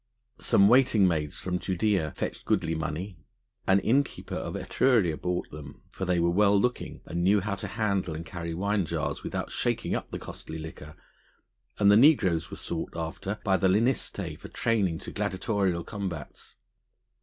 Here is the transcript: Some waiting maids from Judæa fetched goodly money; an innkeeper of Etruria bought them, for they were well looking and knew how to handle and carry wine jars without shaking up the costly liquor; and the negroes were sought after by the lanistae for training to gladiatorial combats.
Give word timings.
Some 0.39 0.67
waiting 0.67 1.07
maids 1.07 1.39
from 1.39 1.59
Judæa 1.59 2.15
fetched 2.15 2.45
goodly 2.45 2.73
money; 2.73 3.19
an 3.67 3.79
innkeeper 3.81 4.33
of 4.33 4.55
Etruria 4.55 5.15
bought 5.15 5.51
them, 5.51 5.83
for 5.91 6.05
they 6.05 6.17
were 6.19 6.31
well 6.31 6.59
looking 6.59 7.01
and 7.05 7.23
knew 7.23 7.39
how 7.39 7.53
to 7.53 7.67
handle 7.67 8.15
and 8.15 8.25
carry 8.25 8.55
wine 8.55 8.87
jars 8.87 9.21
without 9.21 9.51
shaking 9.51 9.93
up 9.93 10.09
the 10.09 10.17
costly 10.17 10.57
liquor; 10.57 10.95
and 11.77 11.91
the 11.91 11.97
negroes 11.97 12.49
were 12.49 12.57
sought 12.57 12.93
after 12.97 13.37
by 13.43 13.57
the 13.57 13.69
lanistae 13.69 14.35
for 14.39 14.47
training 14.47 14.97
to 14.97 15.11
gladiatorial 15.11 15.83
combats. 15.83 16.55